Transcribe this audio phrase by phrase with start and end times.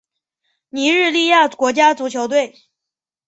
[0.71, 2.55] 尼日利亚国家足球队